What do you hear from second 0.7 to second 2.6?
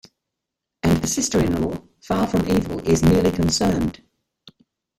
And the sister-in-law, far from